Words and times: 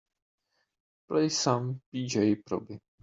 Play 1.07 1.29
some 1.29 1.83
P. 1.91 2.07
J. 2.07 2.35
Proby 2.37 2.81